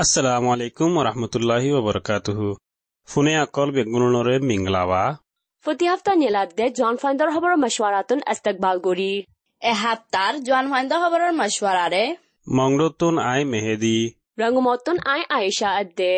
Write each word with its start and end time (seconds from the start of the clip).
alaikum 0.00 0.96
warahmatullahi 0.96 1.72
wabarakatuhu 1.72 2.56
fune 3.08 3.34
akol 3.36 3.68
begununore 3.70 4.36
minglawa. 4.40 5.02
প্রতি 5.64 5.86
হপ্তাহ 5.92 6.14
নিলাদে 6.22 6.66
জন 6.78 6.94
ফাইন্দার 6.96 7.28
খবর 7.34 7.52
মশওয়ারাতুন 7.64 8.18
ইস্তেকবাল 8.32 8.76
গরি 8.86 9.12
এ 9.62 9.72
হাপ্তার 9.82 10.32
জোয়ান 10.46 10.66
ফাইন্দা 10.72 10.96
খবরের 11.02 11.32
মশওয়ারারে 11.40 12.04
মংরতুন 12.46 13.14
আই 13.30 13.40
মেহেদি 13.52 13.98
রঙমতুন 14.40 14.96
আই 15.12 15.20
আয়েশা 15.36 15.68
আদে 15.80 16.14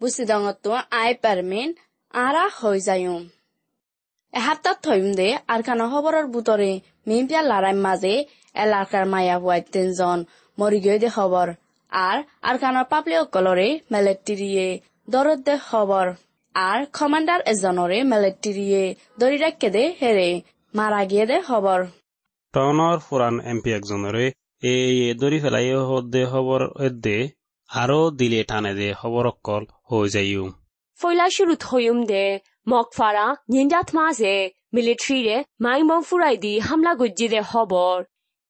বুসিদঙতো 0.00 0.70
আই 1.00 1.10
পারমিন 1.22 1.68
আরা 2.14 2.44
হৈ 2.58 2.78
যায়ুম 2.86 3.22
এ 4.32 4.38
হাপ্তার 4.46 4.76
থইম 4.84 5.06
দে 5.18 5.28
আর 5.52 5.60
খানা 5.66 5.86
খবরের 5.92 6.26
বুতরে 6.34 6.72
মিমপিয়া 7.08 7.42
লারাই 7.50 7.76
মাঝে 7.86 8.14
এলাকার 8.54 9.04
মায়া 9.12 9.36
হুয়াই 9.42 9.60
তিনজন 9.72 10.18
মরি 10.58 10.78
গিয়ে 10.84 10.98
দে 11.02 11.08
খবর 11.16 11.46
আর 11.92 12.18
আর 12.42 12.54
খানার 12.58 12.86
পাবলি 12.90 13.14
অকলরে 13.16 13.68
মেলেটিরিয়ে 13.90 14.66
দরদ 15.08 15.40
দে 15.44 15.54
খবর 15.70 16.06
আর 16.54 16.80
কমান্ডার 16.92 17.40
এজনরে 17.46 17.98
মেলেটিরিয়ে 18.02 18.82
দরি 19.18 19.36
রাখকে 19.36 19.68
দে 19.70 19.84
হেরে 20.00 20.30
মারা 20.74 21.02
গিয়ে 21.04 21.24
দে 21.26 21.36
খবর 21.48 21.80
টনৰ 22.54 22.98
ফুৰাণ 23.06 23.34
এম 23.50 23.58
পি 23.64 23.70
একজনৰে 23.78 24.26
এই 24.62 24.94
দৰি 25.14 25.38
পেলাই 25.44 25.66
দে 26.10 26.22
খবৰ 26.32 26.62
দে 27.04 27.18
আৰু 27.70 27.98
দিলে 28.10 28.40
টানে 28.44 28.72
দে 28.74 28.88
খবৰ 29.00 29.24
অকল 29.32 29.62
হৈ 29.88 30.06
যায়ো। 30.08 30.44
ফয়লা 31.00 31.26
শুরুত 31.30 31.62
হইম 31.62 31.98
দে 32.06 32.24
মকফারা 32.66 33.26
নিন্দাত 33.50 33.88
মাঝে 33.94 34.34
মিলিটারি 34.74 35.18
রে 35.26 35.36
মাইমং 35.60 36.00
ফুরাই 36.08 36.36
দি 36.44 36.52
হামলা 36.60 36.92
গুজ্জি 37.00 37.26
দে 37.28 37.40
খবর 37.50 37.96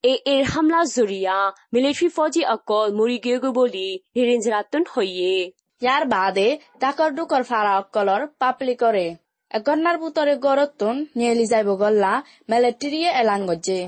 এ 0.06 0.14
এর 0.26 0.44
হামলা 0.44 0.80
জুরিয়া 0.94 1.36
মিলিটারি 1.72 2.08
ফৌজি 2.16 2.42
অকল 2.46 2.88
মুড়ি 2.98 3.16
গিয়ে 3.24 3.38
বলি 3.58 3.88
হিরিঞ্জরাতুন 4.14 4.82
হইয়ে 4.94 5.34
ইয়ার 5.82 6.04
বাদে 6.12 6.48
ডাকর 6.80 7.10
ডুকর 7.16 7.42
ফারা 7.42 7.72
অকলর 7.80 8.22
পাপলি 8.40 8.74
করে 8.82 9.06
একনার 9.50 9.96
পুতরে 9.98 10.34
গরতুন 10.36 10.94
নিয়েলি 11.18 11.46
যাইব 11.52 11.68
গল্লা 11.82 12.12
মেলেটিরিয়ে 12.48 13.10
এলান 13.12 13.40
গজে 13.48 13.80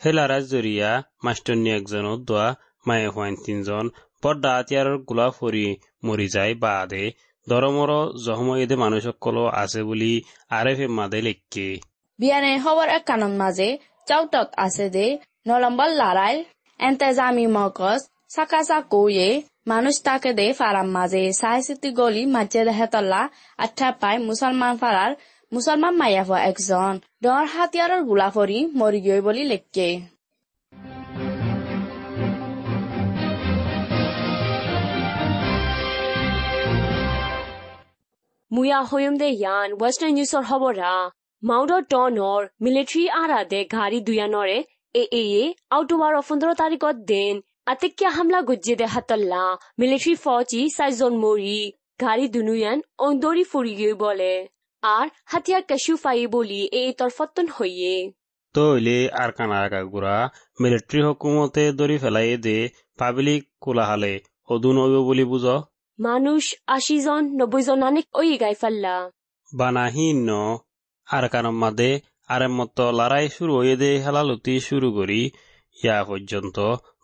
হেলারা 0.00 0.38
জুরিয়া 0.42 0.90
মাস্টন 1.24 1.58
নি 1.64 1.70
একজন 1.78 2.04
উদ্দা 2.14 2.44
মায়ে 2.86 3.08
হওয়ান 3.14 3.34
তিনজন 3.44 3.84
পর্দা 4.22 4.50
আতিয়ার 4.58 4.88
গোলা 5.08 5.28
ফুরি 5.30 5.66
মরি 6.04 6.26
যায় 6.34 6.54
বাদে 6.56 7.04
দরমর 7.46 7.90
জহময়েদে 8.24 8.76
মানুষ 8.76 9.02
সকল 9.06 9.36
আছে 9.62 9.80
বলি 9.82 10.12
আরে 10.50 10.72
মাদে 10.98 11.20
লেখকে 11.26 11.68
বিয়ানে 12.18 12.52
খবর 12.64 12.86
এক 12.88 13.02
কানন 13.08 13.32
মাঝে 13.42 13.68
চাউটত 14.08 14.48
আছে 14.56 14.86
দে 14.94 15.06
নলম্বল 15.46 15.90
লাৰাই 16.00 16.34
এণ্টেজামি 16.80 17.46
মকচ 17.48 18.00
তাকে 20.06 20.30
গলি 21.92 22.22
দেহেতলা 22.64 23.22
আঠা 23.58 23.88
মুছলমান 25.52 25.94
মায়া 25.96 26.22
হোৱা 26.22 26.38
একজন 26.50 26.92
দৰ 27.24 27.44
হাতিয়াৰৰ 27.54 28.00
গোলা 28.08 28.28
ফৰি 28.34 28.58
মৰি 28.78 29.00
গৈ 29.06 29.20
বুলি 29.26 29.44
মুয়া 38.50 38.80
দে 39.16 39.28
ইয়ান 39.32 39.68
ৱেষ্টাৰ্ণ 39.80 40.12
নিউজৰ 40.14 40.44
হবৰা 40.50 40.92
মাউডৰ 41.42 41.82
টনৰ 41.90 42.42
মিলিটাৰী 42.60 43.02
আৰা 43.18 43.40
দে 43.50 43.60
ঘাৰী 43.74 43.98
দুয়ানৰে 44.06 44.58
এ 44.98 45.02
এ 45.14 45.22
এ 45.36 45.44
অক্টোবর 45.70 46.12
পনেরো 46.28 46.54
তারিখত 46.62 46.96
দিন 47.10 47.34
আতিক্যা 47.66 48.08
হামলা 48.16 48.40
গুজ্জে 48.48 48.74
দে 48.80 48.86
হাতল্লা 48.94 49.44
মিলিটারি 49.78 50.14
ফৌজি 50.24 50.62
সাইজন 50.76 51.12
মরি 51.22 51.60
গাড়ি 52.00 52.26
দুনুয়ান 52.34 52.78
অন্দরি 52.98 53.44
ফুরি 53.50 53.72
গিয়ে 53.78 53.94
বলে 53.96 54.32
আর 54.82 55.06
হাতিয়ার 55.24 55.64
কাশু 55.70 55.94
ফাই 55.96 56.20
বলি 56.34 56.60
এ 56.72 56.82
তরফতন 56.98 57.46
হইয়ে 57.56 57.94
তৈলে 58.54 58.98
আর 59.22 59.30
কানারাকা 59.36 59.80
গুড়া 59.92 60.16
মিলিটাৰী 60.58 61.00
হকুমতে 61.06 61.64
দৰি 61.78 61.96
পেলাই 61.98 62.30
দে 62.38 62.58
পাব্লিক 62.98 63.42
কোলাহালে 63.60 64.14
অদু 64.48 64.70
নব 64.76 64.94
বুলি 65.08 65.24
বুজ 65.24 65.46
মানুষ 65.98 66.42
আশি 66.68 66.96
জন 67.04 67.22
নব্বই 67.38 67.62
জন 67.62 67.80
আনিক 67.82 68.06
ওই 68.14 68.28
গাই 68.42 68.54
ফাল্লা 68.60 68.94
বানাহীন 69.52 70.30
আর 71.08 71.24
কারণ 71.28 71.54
মাদে 71.62 71.90
আরে 72.28 72.48
মত 72.48 72.78
লড়াই 72.98 73.26
শুরু 73.28 73.52
হয়ে 73.56 73.76
দে 73.76 73.90
হেলালতি 74.04 74.54
শুরু 74.60 74.88
করি। 74.92 75.20
ইয়া 75.84 76.04
পর্যন্ত 76.04 76.56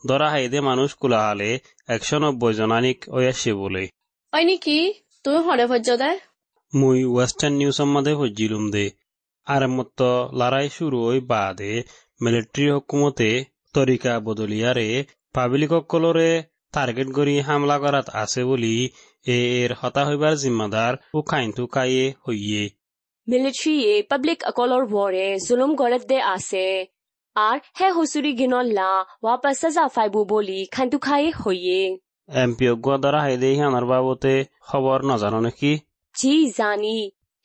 ধরা 0.09 0.29
হাইদে 0.31 0.61
মানুষ 0.61 0.91
কোলাহালে 0.95 1.51
একশো 1.89 2.17
নব্বই 2.19 2.55
জনানিক 2.55 2.99
ওয়াসে 3.09 3.53
বলে। 3.55 3.85
ওই 4.33 4.45
নাকি 4.45 4.79
তুমি 5.25 5.39
হরে 5.47 5.67
ভজ্য 5.67 5.89
দে। 5.97 6.11
মুই 6.73 7.05
ওয়েস্টার্ন 7.05 7.55
নিউজ 7.55 7.79
মাদে 7.95 8.13
হজ্জিলুম 8.15 8.65
দে। 8.71 8.87
আরে 9.47 9.67
মত 9.67 10.01
লড়াই 10.33 10.69
শুরু 10.71 10.99
হই 11.07 11.21
বাদে 11.21 11.73
মিলিটারি 12.21 12.71
হকুমতে 12.71 13.31
তরিকা 13.75 14.13
বদলিয়ারে 14.21 14.89
পাবলিক 15.35 15.71
সকলরে 15.71 16.31
টার্গেট 16.73 17.09
করি 17.13 17.35
হামলা 17.41 17.77
করাত 17.79 18.07
আছে 18.23 18.41
বলি। 18.45 18.75
এ 19.27 19.39
এর 19.63 19.71
হতা 19.81 20.03
হইবার 20.07 20.35
জিম্মাদার 20.37 20.95
ও 21.15 21.19
খাইন্তু 21.23 21.63
কাইয়ে 21.67 22.07
হইয়ে 22.29 22.63
military-ye 23.27 24.03
public 24.05 24.39
akolor 24.43 24.83
war-e 24.89 25.29
zulum 25.41 25.71
gorat 25.77 26.05
de 26.07 26.19
আর 27.37 27.57
হে 27.79 27.89
হসুরি 27.97 28.33
গিনল 28.41 28.67
লা 28.79 28.91
ওয়াপাস 29.23 29.57
সাজা 29.61 29.85
ফাইবু 29.95 30.21
বলি 30.33 30.59
খান্তু 30.75 30.97
খাই 31.07 31.25
হইয়ে 31.41 31.81
এমপিও 32.29 32.73
গোদরা 32.87 33.21
হাইদে 33.25 33.51
হানার 33.61 33.87
বাবতে 33.91 34.35
খবর 34.69 34.99
না 35.09 35.15
জানো 35.23 35.39
নাকি 35.47 35.73
জি 36.15 36.35
জানি 36.59 36.97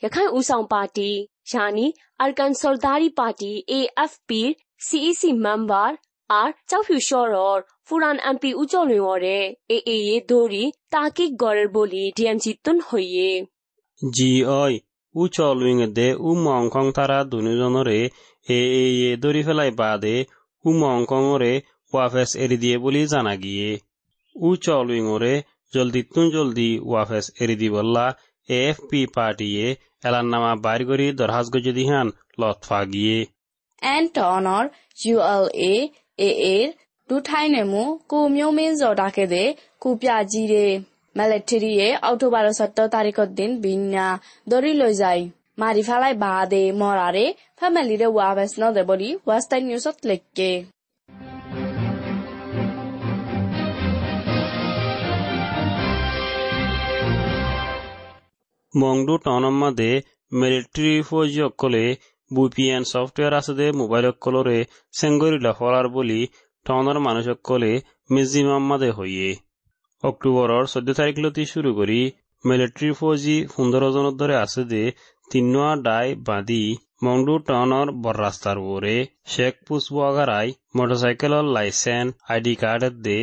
এখান 0.03 0.25
উসাং 0.37 0.61
পার্টি 0.73 1.09
জানি 1.51 1.85
আরকান 2.19 2.51
সরদারি 2.61 3.09
party 3.19 3.51
A 3.69 3.79
F 3.79 3.89
AFP 3.95 4.41
CEC 4.87 5.29
member 5.45 5.91
আর 6.29 6.49
চাউফিউ 6.69 6.99
শরর 7.09 7.57
ফুরান 7.87 8.17
এমপি 8.29 8.49
উজলিওরে 8.61 9.39
এ 9.69 9.77
এ 9.95 9.97
দৌড়ি 10.29 10.63
তাকি 10.93 11.25
গড়ের 11.41 11.67
বলি 11.77 12.03
ডিএমজি 12.17 12.51
তুন 12.65 12.77
হইয়ে 12.89 13.29
জি 14.01 14.31
ওই 14.61 14.73
উ 15.15 15.21
চলুইং 15.27 15.77
দে 15.97 16.07
উ 16.19 16.29
মংকং 16.45 16.85
তারা 16.91 17.19
দুজনরে 17.23 17.99
এ 18.47 18.59
এ 18.75 18.83
এ 19.01 19.11
দরি 19.21 19.41
ফেলাই 19.47 19.71
বাদে 19.79 20.15
উ 20.65 20.69
মংকংরে 20.81 21.53
ওয়াফেস 21.93 22.31
এরি 22.35 22.57
দিয়ে 22.63 22.77
বলি 22.77 23.01
জানা 23.07 23.33
গিয়ে 23.35 23.69
উ 24.35 24.49
চলুইংরে 24.63 25.33
জলদি 25.73 26.01
তুন 26.13 26.25
জলদি 26.33 26.69
ওয়াফেস 26.81 27.25
এরি 27.41 27.55
দিবল্লা 27.55 28.05
এএফপি 28.49 29.01
পার্টিয়ে 29.15 29.65
এলার 30.03 30.25
নামা 30.25 30.51
বাইর 30.55 30.81
করি 30.89 31.07
দরহাজ 31.11 31.45
গজি 31.53 31.71
দিহান 31.77 32.07
লতফা 32.39 32.79
গিয়ে 32.93 33.17
এন্টনর 33.81 34.65
ULA 35.05 35.73
এ 36.19 36.29
এর 36.49 36.67
দুঠাই 37.09 37.45
নেমু 37.49 37.83
কুমিয়মিন 38.09 38.71
জডাকে 38.81 39.25
দে 39.27 39.43
কুপিয়া 39.81 40.17
জিরে 40.23 40.65
মিলিটারিয়ে 41.15 41.87
অক্টোবর 42.01 42.45
সত্তর 42.51 42.87
তারিখের 42.87 43.29
দিন 43.33 43.51
বিন্যা 43.61 44.07
দরি 44.49 44.73
লৈ 44.73 44.93
যায়। 44.93 45.23
মারি 45.57 45.83
ফেলাই 45.83 46.13
বাদে 46.15 46.63
মরারে 46.71 47.25
ফ্যামিলিরে 47.57 48.07
ওয়াবেস 48.11 48.51
নদে 48.61 48.83
বলি 48.83 49.09
ওয়েস্টার্ন 49.27 49.63
নিউজত 49.65 49.97
লেখকে 50.05 50.49
মংডু 58.73 59.13
টনম্মাদে 59.17 59.91
মিলিটারি 60.31 60.95
ফৌজি 61.01 61.41
অকলে 61.41 61.85
বুপিএন 62.31 62.83
সফটওয়্যার 62.83 63.33
আছে 63.33 63.53
দে 63.53 63.67
মোবাইল 63.71 64.05
অকলরে 64.05 64.57
সেঙ্গরিলা 64.93 65.51
ফলার 65.53 65.85
বলি 65.87 66.19
টনৰ 66.65 66.97
মানুহ 66.99 67.27
অকলে 67.35 67.71
মেজিমাম্মাদে 68.09 68.89
হইয়ে 68.91 69.29
অক্টোবৰৰ 70.03 70.67
চৈধ্য 70.73 70.93
তাৰিখলতি 70.97 71.43
শুৰু 71.47 71.71
কৰি 71.77 72.01
মিলিটাৰী 72.43 72.89
ফৌজি 72.99 73.33
পোন্ধৰজনৰ 73.53 74.13
দৰে 74.19 74.35
আছে 74.41 74.63
দে 74.69 74.83
তিনোয়া 75.31 75.71
ডাই 75.87 76.13
বাঁধি 76.29 76.63
মংডু 77.05 77.35
টাউনৰ 77.49 77.91
বৰ 78.03 78.15
ৰাস্তাৰ 78.25 78.61
ওৰে 78.75 78.93
শেখ 79.33 79.59
পুষ্পগাৰাই 79.67 80.53
মটৰচাইকেলৰ 80.77 81.51
লাইচেন্স 81.57 82.31
আইডি 82.35 82.53
কাৰ্ড 82.63 82.91
দে 83.07 83.17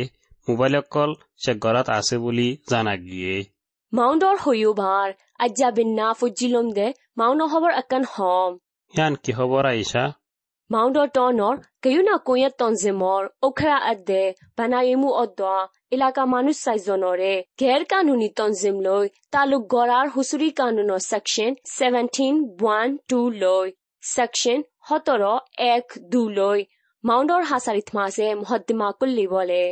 মোবাইল 0.47 0.77
অকল 0.81 1.15
চেক 1.45 1.57
কৰাত 1.63 1.87
আছে 1.95 2.15
বুলি 2.23 2.47
জানা 2.71 2.93
গিয়ে। 3.05 3.35
মাউন্ডর 3.93 4.35
হইউবার 4.43 5.07
আজ্জা 5.45 5.69
বিন্না 5.77 6.07
ফুজিলম 6.19 6.67
দে 6.77 6.87
মাউন 7.17 7.39
হবর 7.53 7.71
আকান 7.81 8.03
হম। 8.13 8.51
ইয়ান 8.93 9.13
কি 9.23 9.31
খবৰ 9.37 9.65
আইসা 10.66 10.70
মাউন্ডর 10.70 11.08
টনর 11.08 11.56
গয়ুনা 11.84 12.16
কোয়েত 12.18 12.52
তনজিমর 12.58 13.22
ওখরা 13.42 13.76
আদে 13.84 14.24
বানাইমু 14.58 15.08
অদ্দা 15.14 15.54
এলাকা 15.90 16.22
মানুষ 16.26 16.56
সাইজনরে 16.56 17.34
গের 17.60 17.82
কানুনি 17.84 18.28
তনজিম 18.28 18.76
লই 18.80 19.06
তালুক 19.30 19.62
গড়ার 19.74 20.06
হুসুরি 20.08 20.50
কানুন 20.50 20.90
সেকশন 21.10 21.52
সেভেন্টিন 21.78 22.34
ওয়ান 22.60 22.88
টু 23.08 23.20
লই 23.30 23.66
সেকশন 24.02 24.58
সতর 24.88 25.22
এক 25.56 25.86
দু 26.12 26.22
লই 26.28 26.60
মাউন্ডর 27.04 27.42
হাসারিত 27.42 27.88
মাসে 27.94 28.34
মহদ্দিমা 28.34 28.88
কুল্লি 28.92 29.26
বলে 29.26 29.64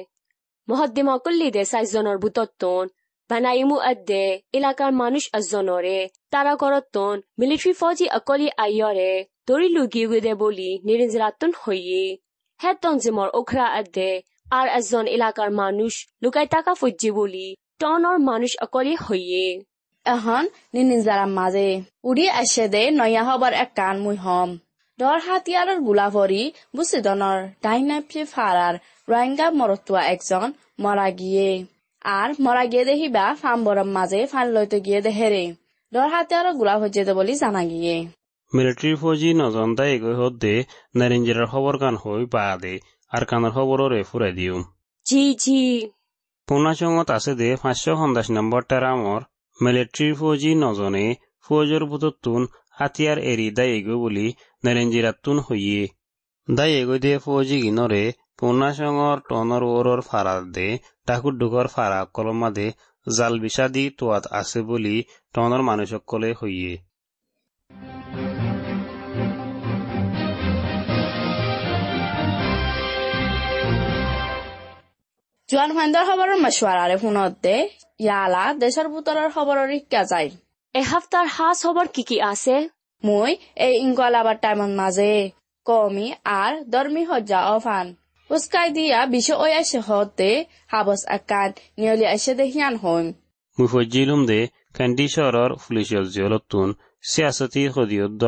মহদ্দিমা 0.69 1.15
কল্লিদে 1.19 1.63
সাইজনের 1.65 2.19
বুতত্তন 2.19 2.87
বানাইমু 3.31 3.77
আদে 3.83 4.25
এলাকার 4.53 4.93
মানুষ 4.93 5.25
আজনরে 5.33 5.99
তারা 6.31 6.53
করতন 6.55 7.15
মিলিটারি 7.41 7.73
ফৌজি 7.73 8.07
আকলি 8.09 8.49
আইয়রে 8.57 9.13
দড়ি 9.48 9.68
লুগিয়ে 9.70 10.34
বলি 10.36 10.70
নিরিঞ্জরাতন 10.86 11.52
হইয়ে 11.62 12.04
হ্যাঁ 12.60 12.76
তঞ্জিমর 12.84 13.30
ওখরা 13.34 13.68
আদে 13.80 14.12
আর 14.52 14.66
একজন 14.70 15.06
এলাকার 15.08 15.50
মানুষ 15.54 15.94
লুকাই 16.24 16.48
টাকা 16.48 16.72
ফুজি 16.74 17.10
বলি 17.12 17.48
টনর 17.80 18.18
মানুষ 18.30 18.52
অকলে 18.62 18.94
হইয়ে 19.06 19.46
এখন 20.06 20.44
নিনিজারাম 20.74 21.32
মাঝে 21.32 21.70
উড়ি 22.04 22.26
আসে 22.34 22.66
দে 22.68 22.84
নয়া 22.92 23.24
হবার 23.24 23.54
এক 23.56 23.70
কান 23.76 23.96
মুই 24.04 24.18
হম 24.18 24.50
ডর 25.00 25.18
হাতিয়াৰৰ 25.28 25.80
গোলা 25.88 26.08
ভৰি 26.10 26.44
ডাইনাপি 27.64 28.22
ফাৰাৰ 28.34 28.74
ৰোহিঙ্গা 29.08 29.48
মৰতুয়া 29.60 30.02
একজন 30.14 30.48
মৰা 30.80 31.08
গিয়ে 31.20 31.50
আৰ 32.12 32.30
মৰা 32.40 32.64
গিয়ে 32.72 32.84
দেখিবা 32.84 33.26
ফাৰ্মবৰম 33.42 33.90
মাঝে 33.98 34.22
ফান 34.32 34.46
লইতে 34.56 34.78
গিয়ে 34.86 35.00
দেহেৰে 35.02 35.44
ডৰ 35.94 36.08
হাতিয়াৰৰ 36.14 36.54
গোলা 36.60 36.76
ভজিয়ে 36.82 37.14
বলি 37.14 37.34
জানা 37.36 37.62
গিয়ে 37.72 37.96
মিলিটারি 38.54 38.92
ফৌজি 38.96 39.30
নজন 39.34 39.70
দাই 39.78 39.90
এগৈ 39.96 40.16
হদ্দে 40.16 40.54
নারিঞ্জিরার 40.96 41.48
খবর 41.48 41.74
কান 41.78 41.96
হই 41.96 42.24
বা 42.26 42.46
দে 42.62 42.74
আর 43.12 43.24
কানের 43.26 43.52
খবররে 43.52 44.00
ফুরাই 44.04 44.34
দিও। 44.34 44.56
জি 45.06 45.24
জি। 45.44 45.62
পূর্ণাচঙত 46.48 47.10
আছে 47.12 47.32
দে 47.36 47.50
পাঁচশো 47.64 47.92
সন্দাস 47.96 48.28
নম্বর 48.38 48.62
টেরামর। 48.70 49.22
মিলিটারি 49.60 50.08
ফৌজি 50.14 50.52
নজনে 50.56 51.06
ফৌজর 51.46 51.84
বুততুন 51.86 52.42
হাতিয়ার 52.72 53.20
এরি 53.32 53.48
দাই 53.52 53.70
এগো 53.78 53.96
বুলি 54.02 54.28
নারেঞ্জিরাতুন 54.64 55.38
হইয়ে 55.40 55.82
দাই 56.48 56.72
এগৈ 56.82 57.00
দে 57.00 57.14
ফৌজি 57.18 57.58
গিনরে 57.64 58.04
পূর্ণাচঙর 58.38 59.18
টনর 59.30 59.64
ওরর 59.72 60.02
ফারার 60.02 60.42
দে 60.52 60.68
টাকুর 61.08 61.34
ডুকর 61.40 61.68
ফারা 61.68 62.00
কলমা 62.16 62.50
দে 62.58 62.68
জাল 63.08 63.34
বিষাদি 63.40 63.84
তোয়াত 63.98 64.24
আছে 64.32 64.60
বুলি 64.62 64.96
টনর 65.36 65.62
মানুষকলে 65.62 66.30
হইয়ে 66.34 66.74
জোৱান 75.50 75.74
ফাইণ্ডৰ 75.78 76.06
খবৰৰ 76.06 76.32
মছৱাৰাৰে 76.44 76.96
ফোনত 77.02 77.34
দে 77.46 77.58
ইয়ালা 78.04 78.44
দেশৰ 78.62 78.88
বুটৰৰ 78.94 79.28
খবৰৰ 79.34 79.68
শিকা 79.72 80.02
যায়। 80.12 80.30
এসপ্তাহৰ 80.76 81.28
সাজ 81.34 81.58
খবৰ 81.66 81.90
কি 81.96 82.04
কি 82.10 82.18
আছে? 82.28 82.56
মই 83.04 83.36
এই 83.66 83.74
ইংকলাবার 83.82 84.38
টাইমত 84.44 84.72
মাঝে 84.80 85.12
কমি 85.66 86.08
আর 86.36 86.52
দর্মি 86.74 87.04
হজ্জা 87.10 87.42
অফান। 87.50 87.92
উস্কাই 88.30 88.70
দিয়া 88.78 89.00
বিশ্ব 89.14 89.38
ওই 89.44 89.52
আসে 89.60 89.80
হতে 89.88 90.30
হাবস 90.74 91.02
আকান 91.16 91.50
নিয়লি 91.80 92.06
আসে 92.16 92.34
দেহিয়ান 92.40 92.76
হইম। 92.84 93.08
মুই 93.58 93.68
ফজ্জিলুম 93.74 94.22
দে 94.30 94.40
কেন্দি 94.78 95.06
শহৰৰ 95.16 95.52
পুলিচৰ 95.64 96.06
জিয়লতুন 96.16 96.70
চিয়াচতি 97.10 97.64
সদিয়ত 97.76 98.24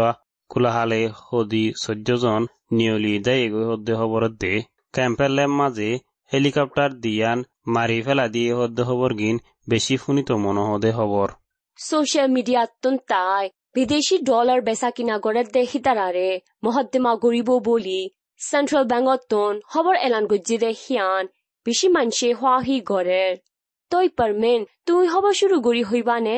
কোলাহালে 0.52 1.02
সদি 1.22 1.64
চৈধ্যজন 1.84 2.42
নিয়লি 2.78 3.14
দাই 3.26 3.40
এগৈ 3.46 3.64
সদ্য 3.70 3.90
খবৰত 4.02 4.34
দে। 4.44 4.54
কেম্পেলেম 4.96 5.52
মাঝে 5.62 5.90
হেলিকপ্টার 6.34 6.90
দিয়ান 6.94 7.44
মারি 7.68 8.02
ফেলা 8.02 8.28
দিয়ে 8.28 8.54
হদ্য 8.54 8.86
খবর 8.86 9.14
গিন 9.14 9.36
বেশি 9.70 9.98
ফুনিত 9.98 10.32
মনোহদে 10.32 10.92
খবর। 10.92 11.28
সোশ্যাল 11.78 12.28
মিডিয়াতুন 12.28 12.98
তাই 12.98 13.50
বিদেশি 13.74 14.18
ডলার 14.18 14.62
বেচা 14.62 14.90
কিনা 14.92 15.20
করে 15.20 15.44
দেখি 15.44 15.80
তারারে 15.80 16.40
মহদ্দিমা 16.64 17.16
গরিব 17.16 17.50
বলি। 17.60 18.10
সেন্ট্রাল 18.38 18.84
ব্যাংকতন 18.84 19.60
খবর 19.72 19.96
এলান 19.96 20.26
গুজিদে 20.26 20.72
হিয়ান 20.82 21.28
বেশি 21.66 21.88
মানুষে 21.88 22.34
হাহি 22.34 22.80
করে 22.82 23.38
তই 23.92 24.10
পারমেন 24.10 24.66
তুই 24.86 25.08
খবর 25.08 25.34
শুরু 25.34 25.62
করি 25.62 25.84
হইবানে? 25.84 26.36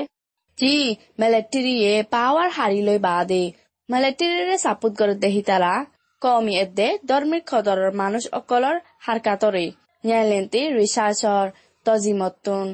জি 0.58 0.96
মিলিটারিয়ে 1.20 2.04
পাওয়ার 2.04 2.50
হারি 2.50 2.82
লই 2.82 3.00
বাদে। 3.00 3.52
মিলিটারিরে 3.90 4.58
সাপোর্ট 4.58 4.94
করে 4.98 5.16
দেহি 5.16 5.42
তারা। 5.42 5.86
কমি 6.22 6.54
এদে 6.64 6.90
ধর্মের 7.08 7.44
খদরের 7.50 7.92
মানুষ 8.02 8.24
অকলর 8.32 8.78
হারকাতরে 9.06 9.66
ন্যায়লেন্তি 10.04 10.62
রিসার্চর 10.80 11.46
তজিমতন। 11.86 12.68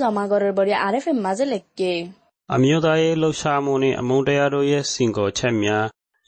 জমা 0.00 0.24
করার 0.30 0.52
বড়ি 0.58 0.72
আরে 0.86 1.00
ফেম 1.00 1.18
মাঝে 1.26 1.44
লেখকে। 1.52 1.92
আমিও 2.48 2.78
দায়ে 2.80 3.10
লো 3.22 3.30
সামনে 3.42 3.88
আমৌটে 4.00 4.34
আর 4.44 4.54
ইয়ে 4.62 4.80
সিংহ 4.94 5.16
ছেমিয়া 5.38 5.78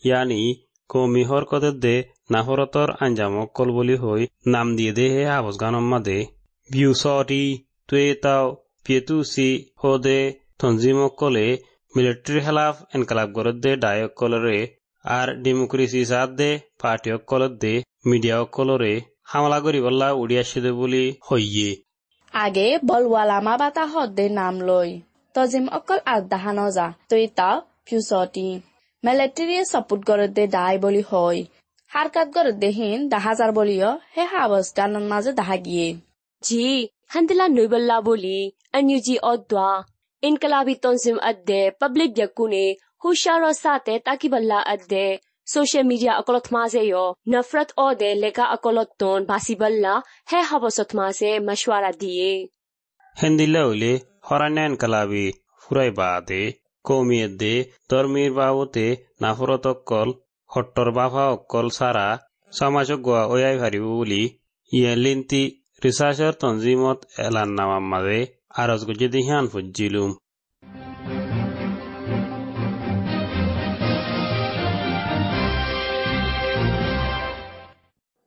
ইয়ানি 0.05 0.43
কমি 0.91 1.23
হর 1.29 1.45
কদে 1.51 1.71
দে 1.85 1.97
নাফরতর 2.33 2.89
আঞ্জামক 3.05 3.49
কল 3.57 3.69
বলি 3.77 3.97
হই 4.03 4.23
নাম 4.53 4.69
দিয়ে 4.77 4.93
দে 4.99 5.07
হে 5.15 5.23
আবস 5.39 5.57
গানম 5.61 5.85
মাদে। 5.93 6.19
বিউ 6.71 6.91
সটি 7.03 7.45
তুই 7.89 8.07
তাও 8.25 8.45
পিয়েতু 8.85 9.17
সি 9.33 9.49
হদে 9.83 10.21
তঞ্জিমক 10.59 11.13
কলে 11.21 11.47
মিলিটারি 11.95 12.41
খেলাফ 12.47 12.75
এনকালাব 12.95 13.29
গরদ 13.37 13.57
দে 13.65 13.73
কলরে 14.19 14.59
আর 15.05 15.29
ডেমোক্রেসি 15.45 16.03
সাথ 16.11 16.31
দে 16.41 16.51
পার্টি 16.83 17.09
অকলত 17.17 17.53
দে 17.63 17.75
মিডিয়া 18.07 18.37
অকলরে 18.45 18.95
হামলা 19.31 19.59
করিবল্লা 19.65 20.09
উড়িয়াসি 20.23 20.59
দে 20.65 20.71
বলি 20.81 21.05
হইয়ে। 21.29 21.71
আগে 22.35 22.67
বলওয়া 22.91 23.23
লামা 23.31 23.55
বাতা 23.63 23.85
হদ 23.93 24.09
দে 24.19 24.27
নাম 24.41 24.55
লই 24.69 24.91
তজিম 25.35 25.67
অকল 25.79 25.99
আগদাহা 26.15 26.53
নজা 26.59 26.87
তুই 27.11 27.25
তা 27.39 27.51
ফিউসটি 27.87 28.47
মেলেটেরিয়ে 29.05 29.63
সাপোর্ট 29.73 30.03
গরত 30.09 30.31
দে 30.39 30.45
দায় 30.57 30.79
বলি 30.85 31.03
হয় 31.11 31.41
হারকাত 31.93 32.29
গরত 32.37 32.57
দেহীন 32.65 32.99
দাহাজার 33.13 33.51
বলিও 33.59 33.91
হে 34.15 34.23
হাবস 34.33 34.67
গানন 34.77 35.05
মাঝে 35.13 35.33
দাহা 35.41 35.57
গিয়ে। 35.67 35.89
জি 36.43 36.65
হান্দিলা 37.13 37.47
নৈবল্লা 37.57 37.97
বলি 38.09 38.39
অন্যুজি 38.77 39.15
অদ্বা 39.33 39.69
ইনকলাবি 40.23 40.75
তনজিম 40.83 41.17
আদ্দে 41.29 41.61
পাবলিক 41.81 42.11
ইয়াকুনে 42.19 42.65
হুশার 43.03 43.43
সাথে 43.65 43.95
তাকিবল্লা 44.07 44.59
আদে 44.75 45.07
social 45.47 45.85
media 45.85 46.13
akolot 46.21 46.47
maze 46.55 46.83
yo 46.85 47.05
nafrat 47.27 47.71
ode 47.77 48.11
leka 48.23 48.45
akolot 48.55 48.91
ton 49.01 49.21
basiballa 49.31 49.95
he 50.31 50.41
habosot 50.51 50.91
maze 50.99 51.31
mashwara 51.49 51.91
diye 52.03 52.33
হেন্দিল্লা 53.17 53.63
হইলে 53.69 53.93
হরান্যান 54.29 54.73
কালাবি 54.83 55.27
ফুরাই 55.63 55.91
বাদে 55.99 56.43
কমিয়ে 56.85 57.29
দে 57.41 57.55
ধর্মীর 57.91 58.33
বাবতে 58.39 58.87
নাফরত 59.23 59.65
অক্কল 59.73 60.09
হট্টর 60.51 60.89
বাফা 60.97 61.25
অক্কল 61.37 61.67
সারা 61.79 62.07
সমাজক 62.53 63.01
গোয়া 63.07 63.23
ওয়াই 63.31 63.57
ভারিব 63.63 63.85
বলি 63.93 64.23
ইয়ে 64.73 64.93
লিন্তি 65.05 65.43
রিসার্চর 65.83 66.33
তঞ্জিমত 66.43 66.99
এলান 67.27 67.51
নামার 67.59 67.85
মাঝে 67.93 68.21
আরজ 68.61 68.81
গুজে 68.89 69.09
দিহান 69.15 69.45
ফুজিলুম 69.53 70.11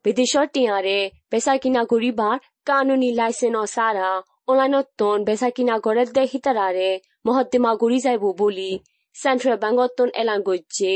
বিদেশত 0.06 0.48
টিয়ারে 0.54 1.00
বেচা 1.32 1.54
কিনা 1.64 1.82
করিবার 1.92 2.36
কানুনি 2.68 3.10
লাইসেন্স 3.12 3.58
সারা 3.76 4.10
অনলাইনত 4.50 4.88
তন 5.00 5.18
বেচা 5.28 5.50
কিনা 5.56 5.76
করে 5.86 6.04
দে 6.08 6.24
হিতারারে 6.32 6.90
মহত্তিমা 7.26 7.72
গুড়ি 7.82 8.00
যাইব 8.06 8.24
বলি 8.40 8.72
সেন্ট্রাল 9.16 9.56
ব্যাংকতন 9.64 10.10
এলান 10.22 10.40
গজ্জে 10.48 10.96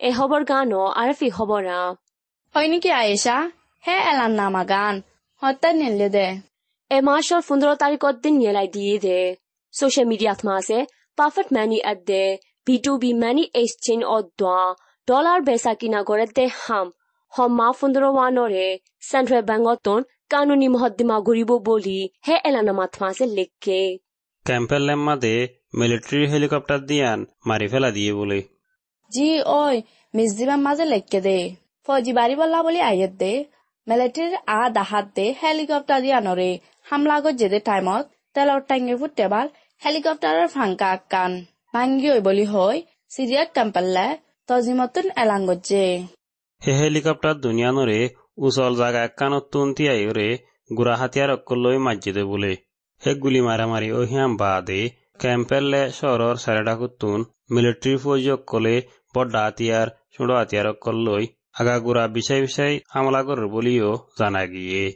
এ 0.00 0.08
খবর 0.16 0.40
গান 0.44 0.72
আর 0.94 1.08
ফি 1.18 1.28
খবরা 1.36 1.78
হয় 2.54 2.68
নেকি 2.72 2.90
আয়েশা 3.00 3.36
হে 3.84 3.96
এলান 4.10 4.32
নামা 4.40 4.62
গান 4.64 4.94
হত্যা 5.42 5.70
নিলে 5.72 6.08
দে 6.16 6.28
এ 6.90 6.98
মাসর 7.08 7.40
পনেরো 7.48 7.74
তারিখত 7.82 8.16
দিন 8.22 8.34
নিয়েলাই 8.40 8.68
দিয়ে 8.74 8.96
দে 8.98 9.18
সোশ্যাল 9.74 10.06
মিডিয়াত 10.12 10.40
মাসে 10.48 10.78
পারফেক্ট 11.18 11.50
ম্যানি 11.56 11.78
আদে 11.84 12.24
B 12.66 12.76
to 12.84 12.92
B 13.02 13.10
money 13.22 13.44
exchange 13.54 14.02
অদ্বা 14.08 14.56
dollar 15.08 15.38
বেচা 15.48 15.72
কিনা 15.80 16.00
করে 16.08 16.24
দে 16.36 16.44
হাম 16.60 16.86
হম্মা 17.36 17.68
পনেরো 17.78 18.08
ওয়ানরে 18.16 18.66
সেন্ট্রাল 19.10 19.42
ব্যাংকতন 19.50 20.00
কানুনি 20.32 20.68
মহদ্দিমা 20.74 21.16
ঘুরিব 21.26 21.50
বলি 21.68 21.98
হে 22.26 22.34
এলানা 22.48 22.72
মাথমাসে 22.80 23.24
লেখকে। 23.36 23.80
ক্যাম্পের 24.46 24.82
লেম্মাদে 24.88 25.34
মিলিটারি 25.78 26.24
হেলিকপ্টার 26.32 26.80
দিয়ান 26.88 27.18
মারি 27.48 27.66
ফেলা 27.72 27.90
দিয়ে 27.96 28.12
বলে। 28.20 28.38
জি 29.10 29.28
ওই 29.62 29.74
মিসদিবার 30.14 30.60
মাঝে 30.66 30.84
লেখকে 30.92 31.18
দে। 31.26 31.38
ফৌজি 31.86 32.12
বাড়ি 32.18 32.34
বললা 32.40 32.58
বলি 32.66 32.80
আইয়ের 32.90 33.12
দে। 33.22 33.32
মিলিটারির 33.86 34.34
আ 34.56 34.60
দাহাত 34.76 35.06
দে 35.16 35.26
হেলিকপ্টার 35.42 35.98
দিয়া 36.04 36.18
নরে 36.26 36.50
হামলা 36.88 37.16
গজ্জে 37.24 37.48
দে 37.52 37.58
টাইমত 37.68 38.04
তেলর 38.34 38.60
টাঙ্গে 38.68 38.94
ফুটেবাল 39.00 39.46
হেলিকপ্টারের 39.82 40.48
ফাঙ্কা 40.54 40.88
আক্কান। 40.96 41.32
ভাঙ্গি 41.74 42.08
ওই 42.14 42.20
বলি 42.28 42.44
হই 42.52 42.76
সিরিয়াক 43.14 43.48
ক্যাম্পেললে 43.56 44.06
তজিমতুন 44.48 45.06
এলান 45.22 45.42
হে 46.66 46.72
হেলিকপ্টার 46.72 47.34
দুনিয়ানরে 47.34 48.08
উচল 48.36 48.76
জাগা 48.76 49.08
কানত 49.08 49.44
তুন্তি 49.52 49.88
আইরে 49.88 50.38
গুড়া 50.76 50.96
হাতিয়ার 50.96 51.30
অক্কলই 51.30 51.78
মাজ্জিদে 51.78 52.24
বলে। 52.24 52.56
হে 53.06 53.14
গুলি 53.14 53.40
মারামারি 53.40 53.92
ওহিয়াম 53.92 54.36
বাদে 54.36 54.90
ক্যাম্পেললে 55.18 55.90
শহরর 55.90 56.36
সারেডাকুতুন 56.36 57.24
মিলিটারি 57.50 57.96
ফৌজি 57.96 58.30
অক্কলে 58.30 58.82
বড্ডা 59.14 59.44
হাতিয়ার 59.44 59.88
ছোট 60.16 60.30
হাতিয়ার 60.30 60.66
অক্কলই 60.66 61.26
আগা 61.60 61.78
গুড়া 61.78 62.08
বিষয় 62.08 62.40
বিষয় 62.40 62.80
হামলা 62.94 63.22
করার 63.22 63.48
বলিও 63.48 63.98
জানা 64.18 64.46
গিয়ে। 64.46 64.92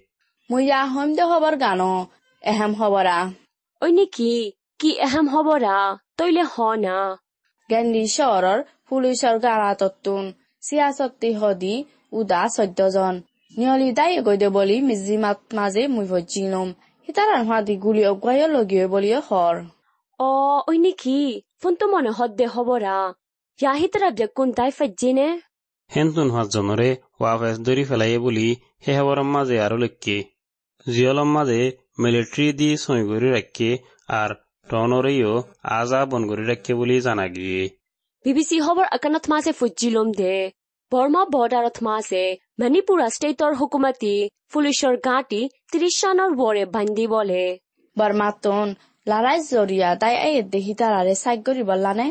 মুয়া 0.50 0.86
হইম 0.86 1.14
দে 1.14 1.22
খবর 1.22 1.56
গানো 1.56 2.06
এহেম 2.42 2.74
খবরা 2.74 3.30
ঐ 3.82 3.90
নেকি? 3.90 4.52
কি 4.78 4.90
এহেম 4.98 5.28
হবরা? 5.28 5.98
তৈলে 6.16 6.42
হ 6.42 6.60
না। 6.74 7.16
চিয়া 10.62 10.88
চত্তি 10.92 11.30
সদি 11.40 11.74
উদা 12.12 12.42
চৈধ্যজন 12.48 13.14
নিয়লি 13.52 13.88
দায়ে 13.92 14.18
গৈদে 14.26 14.48
বলি 14.50 14.76
মিজি 14.88 15.16
মাত 15.16 15.38
মাজে 15.52 15.82
মই 15.88 16.06
ভজি 16.10 16.42
লম 16.48 16.68
সীতাৰাম 17.08 17.42
হাতী 17.48 17.74
গুলি 17.84 18.02
অগুৱাই 18.10 18.38
লগিয়ে 18.54 18.84
বলিয়ে 18.86 19.18
হৰ 19.28 19.54
অ 20.20 20.30
ঐ 20.68 20.72
নেকি 20.84 21.18
ফোনটো 21.60 21.84
মনে 21.92 22.10
হদ 22.18 22.30
দে 22.38 22.46
হবৰা 22.54 22.96
ইয়া 23.58 23.72
সীতাৰাম 23.78 24.12
যে 24.14 24.26
কোন 24.36 24.48
তাই 24.58 24.70
ফাজি 24.78 25.10
নে 25.12 25.28
হেনটো 25.90 26.22
নোহোৱা 26.22 26.44
জনৰে 26.54 26.90
হোৱা 27.14 27.32
ফেচ 27.40 27.56
ধৰি 27.66 27.84
পেলাইয়ে 27.88 28.18
বুলি 28.18 28.46
সেই 28.82 28.96
হবৰ 28.98 29.18
মাজে 29.32 29.56
আৰু 29.66 29.76
লক্ষ্যে 29.82 30.16
জিয়লম 30.86 31.28
মাঝে 31.30 31.60
মিলিটাৰি 32.00 32.46
দি 32.58 32.68
সই 32.76 33.02
গৰি 33.08 33.28
ৰাখকে 33.30 33.70
আৰ 34.14 34.30
টনৰেও 34.68 35.32
আজা 35.74 36.00
বন 36.10 36.22
ৰাখকে 36.42 36.72
বলি 36.74 36.96
জানা 37.00 37.26
গিয়ে 37.34 37.60
বিবিসি 38.24 38.56
খবৰ 38.64 38.86
আকানত 38.96 39.24
মাছে 39.32 39.52
ফুজিলম 39.58 40.08
দে 40.16 40.32
বৰ্মা 40.92 41.20
বৰ্ডাৰত 41.34 41.76
মাছে 41.86 42.24
মণিপুৰা 42.60 43.06
ষ্টেটৰ 43.14 43.54
হুকুমতি 43.60 44.10
পুলিচৰ 44.52 44.98
গাঁতি 45.06 45.38
ত্ৰিশ 45.70 45.94
চনৰ 46.00 46.34
বৰে 46.40 46.64
বান্ধি 46.74 47.06
বলে। 47.12 47.44
বৰ্মাতোন 47.96 48.74
লাৰাই 49.06 49.38
জৰিয়া 49.46 49.88
তাই 50.02 50.14
এই 50.26 50.36
দেহি 50.52 50.74
তাৰাৰে 50.80 51.14
চাইক 51.22 51.46
কৰি 51.46 51.64
বল্লানে 51.70 52.06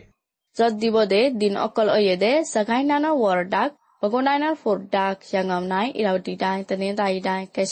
যত 0.55 0.73
দিব 0.75 0.95
দে 1.05 1.21
দিন 1.35 1.53
অকল 1.59 1.87
অয়ে 1.89 2.15
দে 2.15 2.31
জাগাই 2.45 2.83
নানৰ 2.83 3.15
ৱাৰ্ডাক 3.19 3.69
বগনাইনাৰ 4.01 4.55
ফোৰ্ডাক 4.61 5.17
ইয়াঙম 5.25 5.63
নাই 5.65 5.87
ইৰাউটি 5.95 6.33
দাই 6.35 6.59
তেনে 6.63 6.89
দাই 6.93 7.15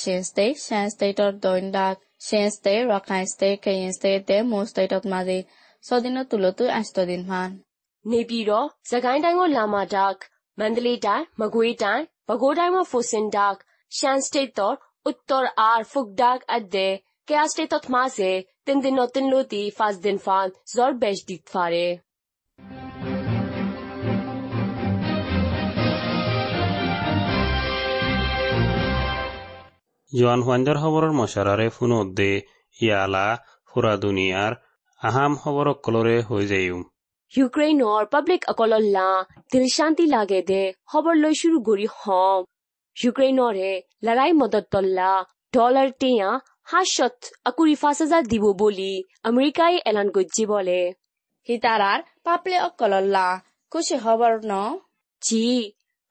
শ্বেন 0.02 0.86
ষ্টেটৰ 0.90 1.32
দৈন 1.40 1.66
ডাক 1.72 1.96
Shan 2.22 2.48
state 2.52 2.74
Rakhine 2.86 3.24
state 3.32 3.50
Karen 3.64 3.92
state 3.94 4.12
দে 4.28 4.38
মো 4.48 4.60
ষ্টেটত 4.66 5.04
মাজে 5.14 5.40
ছদিনৰ 5.84 6.26
তুলতো 6.32 6.64
আষ্ট 6.74 6.96
দিন 7.10 7.22
মান 7.28 7.52
নেপিৰ 8.06 8.50
জাগাই 8.90 9.20
ডাঙৰ 9.24 9.50
লামা 9.50 9.82
ডাক 9.90 10.18
মণ্ডলী 10.58 10.94
ডাই 11.02 11.22
মগুই 11.40 11.72
ডাই 11.80 12.00
বগো 12.28 12.50
ডাইমৰ 12.54 12.86
ফচিন 12.92 13.26
ডাক 13.30 13.56
শ্যান 13.92 14.18
ষ্টেটৰ 14.28 14.74
উত্তৰ 15.06 15.44
আৰ 15.64 15.82
ফুক 15.92 16.08
ডাক 16.16 16.40
আদে 16.50 16.88
কেয়া 17.28 17.46
ষ্টেটত 17.48 17.84
মাজে 17.90 18.32
তিনদিনৰ 18.66 19.08
তিনলতি 19.16 19.62
পাঁচ 19.78 19.96
দিন 20.04 20.18
ফান 20.26 20.48
জ্বৰ 20.72 20.92
বেচ 21.02 21.20
দিত 21.28 21.44
ফাৰে 21.54 21.86
জোৱান 30.12 30.42
হুৱাইণ্ডাৰ 30.46 30.78
খবৰৰ 30.80 31.14
মছাৰাৰে 31.18 31.68
দে 32.16 32.32
ইয়ালা 32.80 33.28
ফুৰা 33.70 33.94
দুনিয়াৰ 34.00 34.52
আহাম 35.02 35.32
ইউক্ৰেইনৰ 37.34 38.08
পাব্লিক 38.14 38.42
অকলৰ 38.52 38.86
লা 38.94 39.10
দিল 39.52 39.66
শান্তি 39.74 40.06
লাগে 40.10 40.40
দে 40.48 40.64
খবৰ 40.90 41.16
লৈ 41.20 41.36
চুৰু 41.40 41.60
কৰি 41.68 41.86
হম 41.94 42.42
ইউক্ৰেইনৰে 42.98 43.70
লৰাই 44.06 44.32
মদত 44.40 44.66
তল্লা 44.74 45.12
ডলাৰ 45.54 45.94
টেয়া 46.02 46.30
সাতশত 46.68 47.16
আকুৰি 47.46 47.76
পাঁচ 47.82 48.00
দিব 48.28 48.46
বুলি 48.62 48.92
আমেৰিকাই 49.26 49.80
এলান 49.90 50.12
গজ্জি 50.16 50.46
বলে 50.52 50.82
সীতাৰাৰ 51.50 52.00
পাপলে 52.26 52.58
অকললা 52.66 53.26
কৈছে 53.72 53.96
খবৰ 54.04 54.34
ন 54.44 54.54
জি 55.22 55.44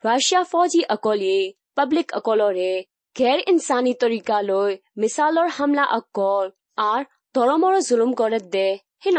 ৰাছিয়া 0.05 0.43
ফৌজী 0.51 0.83
অকলে 0.91 1.39
পাব্লিক 1.77 2.09
অকলৰে 2.19 2.73
গেৰ 3.17 3.39
ইনচানী 3.51 3.93
তৰিকালৈ 4.01 4.71
মিছালৰ 5.01 5.49
হামলা 5.57 5.85
অকল 5.95 6.47
আৰ 6.85 7.01
তৰমৰ 7.35 7.75
জুলুম 7.87 8.13
কৰে 8.19 8.41
দে 8.55 8.69
সেই 9.03 9.15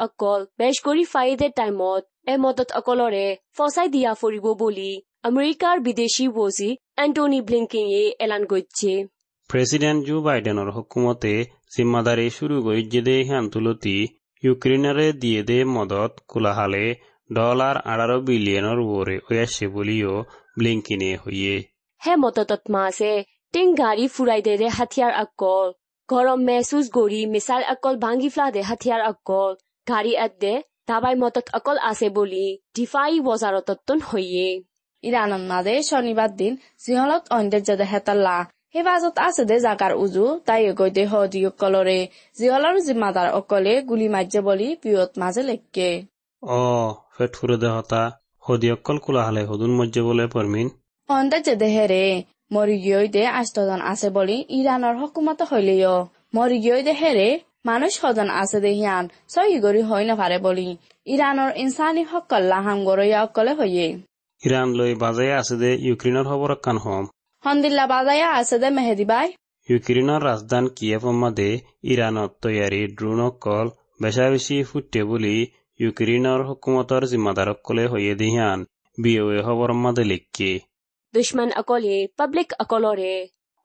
অকল 0.00 0.40
বেশ 0.58 0.76
কৰি 0.82 1.04
ফাইদে 1.06 1.48
টাইমত 1.56 2.02
এ 2.26 2.34
মদত 2.38 2.68
অকলৰে 2.74 3.26
ফচাই 3.56 3.88
দিয়া 3.88 4.12
ফুৰিব 4.14 4.46
বুলি 4.56 4.90
আমেৰিকাৰ 5.24 5.76
বিদেশি 5.80 6.26
বজি 6.32 6.70
এণ্টনি 6.98 7.38
ব্লিংকিয়ে 7.42 8.02
এলান 8.24 8.42
কৰিছে 8.50 8.92
প্ৰেচিডেণ্ট 9.50 10.00
জো 10.06 10.16
বাইডেনৰ 10.22 10.68
হুকুমতে 10.70 11.34
জিম্মাদাৰী 11.74 12.26
শুরু 12.30 12.56
কৰিছে 12.66 13.00
দে 13.02 13.16
সিয়ান্তুলতি 13.20 13.96
ইউক্ৰেইনৰে 14.42 15.06
দিয়ে 15.18 15.40
দে 15.42 15.58
মদত 15.70 16.12
কোলাহালে 16.30 16.84
ডলাৰ 17.30 17.76
আঢ়াৰ 17.84 18.12
বিলিয়নৰ 18.26 18.78
ওপৰে 18.84 19.16
হৈ 19.26 19.38
আছে 19.42 19.66
বুলিও 19.74 20.14
ব্লিংকিনে 20.56 21.10
হইয়ে 21.22 21.56
হে 22.00 22.12
মদতত 22.16 22.62
মাছে 22.74 23.12
টিং 23.54 23.66
গাড়ী 23.76 24.04
ফুৰাই 24.14 24.40
দে 24.46 24.68
হাতিয়াৰ 24.70 25.12
অকল 25.24 25.66
গৰম 26.10 26.40
মেহসুস 26.44 26.86
গৰি 26.92 27.20
মিছাইল 27.32 27.62
অকল 27.72 27.94
ভাঙি 28.04 28.28
ফ্লা 28.34 28.46
দে 28.54 28.60
হাতিয়াৰ 28.68 29.00
অকল। 29.10 29.50
গাড়ী 29.86 30.12
আদে 30.24 30.54
দাবাই 30.88 31.14
মতত 31.22 31.46
অকল 31.58 31.76
আছে 31.90 32.06
বুলি। 32.16 32.46
ডিফাই 32.76 33.12
বজাৰতন 33.26 33.98
হইয়ে 34.08 34.48
ইৰাণৰ 35.04 35.42
মাজে 35.50 35.74
শনিবাৰ 35.88 36.30
দিন 36.40 36.52
জিহলত 36.84 37.22
ঐন্দ্যৰ্য 37.36 37.84
হেতল্লা 37.92 38.36
হেফাজত 38.74 39.16
আছে 39.26 39.42
দে 39.50 39.56
জাগাৰ 39.66 39.92
উজু 40.04 40.24
তাই 40.46 40.62
গৈ 40.80 40.90
দে 40.96 41.04
সদি 41.12 41.40
অকলৰে 41.50 41.98
জিহলৰ 42.36 42.76
জিম্মাদাৰ 42.86 43.28
অকলে 43.38 43.74
গুলি 43.88 44.08
মাৰ্যে 44.14 44.40
বুলি 44.46 44.68
বিয়ত 44.82 45.10
মাজে 45.22 45.42
লেকে 45.48 45.90
অ 46.42 46.60
ফেট 47.14 47.30
ফুৰে 47.38 47.56
দেহতা 47.62 48.02
সদি 48.42 48.68
অকল 48.76 48.96
কোলাহালে 49.04 49.42
সদুন 49.48 49.72
মজ্জে 49.78 50.02
বলে 50.08 50.24
পৰমিন 50.34 50.66
ঐন্দ্যৰ্য 51.08 51.48
দেহেৰে 51.62 52.04
মৰিগীয়ে 52.50 53.24
আস্থন 53.40 53.80
আছে 53.92 54.08
বুলি 54.16 54.36
ইৰাণৰ 54.58 54.94
হকুমত 55.00 55.40
শৈলীয় 55.50 55.94
মৰিগীয় 56.36 56.76
দেহেৰে 56.88 57.28
মানুহ 57.68 57.90
সদন 57.96 58.28
আছে 58.42 58.58
দেহিয়ান 58.66 59.04
চহীগৰি 59.34 59.82
হৈ 59.88 60.02
নাভাৰে 60.10 60.38
বুলি। 60.46 60.68
ইৰাণৰ 61.06 61.50
ইনচানী 61.62 62.02
সকল 62.12 62.42
লাহাম 62.52 62.78
গৰৈয়া 62.88 63.18
অকলে 63.26 63.52
হৈয়ে 63.60 63.88
ইৰাণ 64.42 64.68
লৈ 64.78 64.92
বাজাই 65.02 65.30
আছে 65.40 65.56
দে 65.62 65.70
ইউক্ৰেইনৰ 65.86 66.24
খবৰ 66.30 66.52
কান 66.64 66.78
হম। 66.84 67.04
সন্দিল্লা 67.44 67.84
বাজাই 67.94 68.22
আছে 68.40 68.56
দে 68.62 68.68
মেহেদি 68.76 69.06
বাই। 69.12 69.26
ইউক্ৰেইনৰ 69.68 70.20
ৰাজধান 70.28 70.64
কিয়েভমাদে 70.76 71.50
ইৰাণত 71.92 72.30
তৈয়াৰী 72.42 72.82
ড্ৰোন 72.96 73.20
অকল 73.28 73.66
বেচা 74.02 74.26
বেছি 74.32 74.56
ফুটে 74.68 75.02
বুলি 75.10 75.36
ইউক্ৰেইনৰ 75.80 76.40
হুকুমতৰ 76.48 77.02
জিম্মাদাৰক 77.10 77.58
কলে 77.66 77.84
হৈয়ে 77.92 78.14
দেহিয়ান 78.20 78.58
বিয়ে 78.98 79.22
খবৰ 79.46 79.70
মাদে 79.82 80.04
লিখি। 80.12 80.52
দুশ্মন 81.14 81.50
অকলে 81.56 81.96
পাব্লিক 82.18 82.50
অকলৰে 82.62 83.14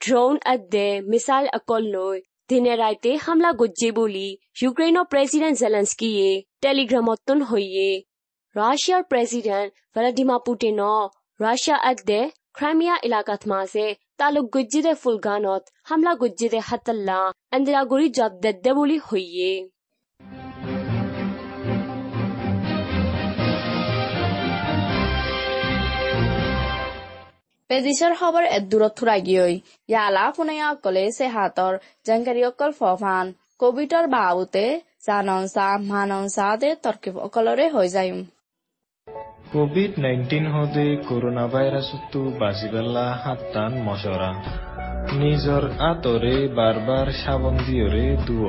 ড্ৰোন 0.02 0.36
আদে 0.46 0.88
মিছাইল 1.08 1.46
অকল 1.58 1.84
লৈ 1.94 2.18
দিনে 2.50 2.74
রাইতে 2.76 3.12
হামলা 3.18 3.52
গজ্জে 3.52 3.90
বলি 3.92 4.28
ইউক্রেনের 4.60 5.06
প্রেসিডেন্ট 5.06 5.56
জেলেন্সকিয়ে 5.60 6.28
টেলিগ্রামতন 6.62 7.40
হইয়ে 7.42 7.90
রাশিয়ার 8.56 9.04
প্রেসিডেন্ট 9.04 9.70
ভ্লাদিমির 9.94 10.42
পুটিনও 10.46 10.96
রাশিয়া 11.40 11.78
আদে 11.84 12.22
ক্রাইমিয়া 12.54 12.96
এলাকাত 13.04 13.42
মাঝে 13.48 13.86
তালুক 14.18 14.46
গজ্জিদে 14.54 14.94
ফুলগানত 14.94 15.64
হামলা 15.84 16.14
গজ্জিদে 16.22 16.60
হাতাল্লা 16.60 17.20
এন্দিরাগুড়ি 17.52 18.08
জব 18.10 18.32
দেদ্দে 18.44 18.72
বলি 18.74 18.98
হইয়ে 19.08 19.52
পেজিছৰ 27.70 28.14
খবৰ 28.18 28.46
এদূৰত 28.50 28.94
থুৰাগিয়ৈ 29.00 29.54
ইয়ালা 29.90 30.26
পোনীয়া 30.34 30.66
অকলে 30.68 31.06
চেহাতৰ 31.14 31.78
জেংকাৰী 32.06 32.44
অকল 32.50 32.74
ফান 32.80 33.32
কবিতৰ 33.60 34.10
বাউতে 34.10 34.66
জানন 35.06 35.48
চাহ 36.34 36.52
দে 36.62 36.70
তৰ্কি 36.84 37.14
অকলৰে 37.24 37.66
হৈ 37.76 37.90
যায় 37.94 38.12
কোভিড 39.54 39.98
নাইনটিন 40.00 40.46
হতে 40.52 40.86
কৰোণা 41.08 41.48
ভাইৰাছতো 41.48 42.22
বাচিবেলা 42.40 43.08
হাতান 43.24 43.82
মচৰা 43.84 44.30
নিজৰ 45.16 45.68
আঁতৰে 45.90 46.36
বাৰ 46.56 46.84
বাৰ 46.88 47.14
চাবন 47.18 47.60
দিয়ৰে 47.66 48.06
দুৱ 48.26 48.48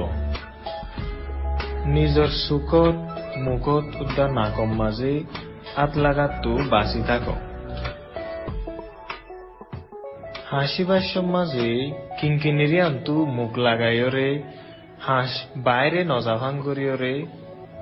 নিজৰ 1.91 2.39
চুকত 2.39 2.97
মুখত 3.43 3.85
উদ্যান 4.03 4.39
নাকম 4.39 4.79
মাজে 4.79 5.13
আঁত 5.83 5.93
লাগাতো 6.05 6.57
বাচি 6.71 7.07
থাকক 7.09 7.46
হাসিবার 10.57 11.01
সমাজে 11.01 11.93
কিঙ্কিনিরি 12.21 12.81
আন্তু 12.81 13.27
মুখ 13.27 13.59
লাগাইয়রে 13.59 14.43
হাঁস 15.01 15.43
বাইরে 15.57 16.05
নজাভাং 16.05 16.61
করিয়রে 16.65 17.27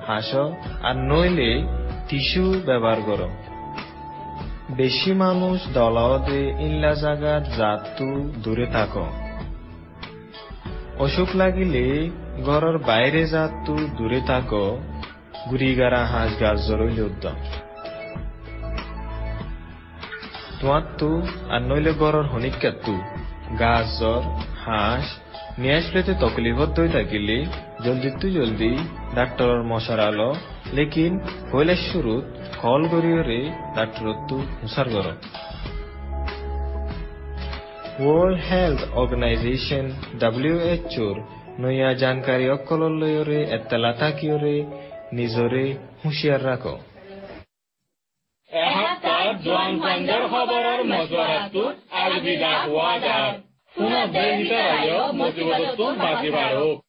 হাঁস, 0.06 0.34
আর 0.82 0.96
নইলে 0.96 1.62
টিস্যু 2.08 2.60
ব্যবহার 2.66 2.96
করো। 3.06 3.28
বেশি 4.70 5.12
মানুষ 5.12 5.60
দলাওদে 5.74 6.54
ইল্লা 6.60 6.94
জাগাত 6.94 7.42
জাতু 7.56 8.32
দূরে 8.42 8.66
থাকো। 8.66 9.06
অসুখ 10.98 11.28
লাগিলে 11.34 12.10
ঘরের 12.44 12.78
বাইরে 12.78 13.26
জাতু 13.26 13.76
দূরে 13.98 14.20
থাকো। 14.26 14.80
গুড়িগারা 15.50 16.04
হাঁস 16.04 16.40
গাছ 16.40 16.68
জরইলে 16.68 17.02
উদ্যম। 17.02 17.34
তোমার 20.66 20.86
তো 21.00 21.10
আর 21.54 21.60
নইলে 21.68 21.92
গড়র 22.00 22.26
হনিকাতু 22.32 22.94
গাছ 23.60 23.86
জ্বর 23.98 24.22
হাঁস, 24.64 25.06
নিয়ে 25.58 25.76
আসলেতে 25.80 26.12
তকলিফত 26.22 26.70
দই 26.76 26.88
থাকিলে। 26.96 27.38
জলদি 27.84 28.10
তু 28.20 28.26
জলদি, 28.38 28.72
ডাক্তরর 29.14 29.62
মশার 29.70 30.00
আলো। 30.08 30.30
লেকিন 30.76 31.12
হইলে 31.52 31.74
শুরুত 31.88 32.24
কল 32.62 32.82
করিয়রে 32.92 33.40
ডাক্তরত 33.76 34.18
তু 34.28 34.36
হুসার 34.60 34.88
গর। 34.94 35.06
ওয়ার্ল্ড 38.00 38.38
হেলথ 38.48 38.80
অর্গানাইজেশন 39.00 39.86
ডাব্লিউএচওর 40.20 41.16
নয়া 41.62 41.90
জানকাৰী 42.02 42.46
অকলৰ 42.56 42.92
লৈয়ৰে 43.00 43.40
এতেলা 43.56 43.92
থাকিয়ৰে 44.02 44.56
নিজৰে 45.18 45.64
হুঁচিয়াৰ 46.00 46.40
ৰাখো 46.50 46.74
জোৱান 49.44 49.78
ফাণ্ডৰ 49.80 50.22
খবৰৰ 50.28 50.82
মজুৱাৰাটোত 50.90 51.74
আগবিদা 52.02 52.52
হোৱা 52.62 52.92
যায়। 53.00 53.32
পুনৰ 53.74 54.06
দেশ 54.12 54.34
ভিতৰত 54.40 55.20
মজিবতটো 55.20 55.92
বাজি 56.00 56.30
বাঢ়ক 56.30 56.83